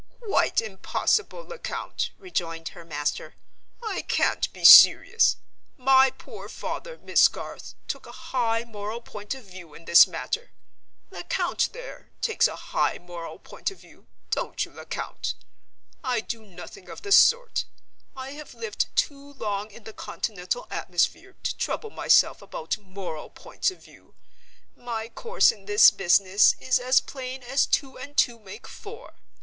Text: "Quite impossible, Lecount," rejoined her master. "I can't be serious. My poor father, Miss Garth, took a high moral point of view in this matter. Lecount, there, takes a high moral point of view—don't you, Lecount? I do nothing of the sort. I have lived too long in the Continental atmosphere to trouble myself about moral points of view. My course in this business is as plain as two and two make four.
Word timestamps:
"Quite 0.21 0.61
impossible, 0.61 1.43
Lecount," 1.43 2.09
rejoined 2.17 2.69
her 2.69 2.83
master. 2.83 3.35
"I 3.83 4.01
can't 4.01 4.51
be 4.51 4.65
serious. 4.65 5.35
My 5.77 6.09
poor 6.09 6.49
father, 6.49 6.97
Miss 6.97 7.27
Garth, 7.27 7.75
took 7.87 8.07
a 8.07 8.11
high 8.33 8.63
moral 8.63 8.99
point 9.01 9.35
of 9.35 9.43
view 9.43 9.75
in 9.75 9.85
this 9.85 10.07
matter. 10.07 10.49
Lecount, 11.11 11.71
there, 11.71 12.09
takes 12.19 12.47
a 12.47 12.55
high 12.55 12.97
moral 12.97 13.37
point 13.37 13.69
of 13.69 13.77
view—don't 13.81 14.65
you, 14.65 14.71
Lecount? 14.73 15.35
I 16.03 16.19
do 16.19 16.47
nothing 16.47 16.89
of 16.89 17.03
the 17.03 17.11
sort. 17.11 17.65
I 18.17 18.31
have 18.31 18.55
lived 18.55 18.87
too 18.95 19.33
long 19.33 19.69
in 19.69 19.83
the 19.83 19.93
Continental 19.93 20.65
atmosphere 20.71 21.35
to 21.43 21.55
trouble 21.57 21.91
myself 21.91 22.41
about 22.41 22.79
moral 22.79 23.29
points 23.29 23.69
of 23.69 23.83
view. 23.85 24.15
My 24.75 25.09
course 25.09 25.51
in 25.51 25.65
this 25.65 25.91
business 25.91 26.55
is 26.59 26.79
as 26.79 27.01
plain 27.01 27.43
as 27.43 27.67
two 27.67 27.99
and 27.99 28.17
two 28.17 28.39
make 28.39 28.65
four. 28.67 29.13